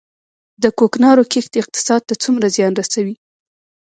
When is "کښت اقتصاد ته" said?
1.31-2.13